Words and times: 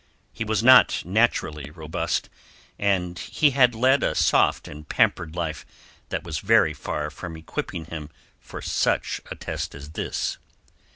He 0.33 0.43
was 0.43 0.63
not 0.63 1.03
naturally 1.05 1.69
robust, 1.69 2.27
and 2.79 3.19
he 3.19 3.51
had 3.51 3.75
led 3.75 4.01
a 4.01 4.15
soft 4.15 4.67
and 4.67 4.89
pampered 4.89 5.35
life 5.35 5.63
that 6.09 6.23
was 6.23 6.39
very 6.39 6.73
far 6.73 7.11
from 7.11 7.37
equipping 7.37 7.85
him 7.85 8.09
for 8.39 8.63
such 8.63 9.21
a 9.29 9.35
test 9.35 9.75
as 9.75 9.91
this. 9.91 10.39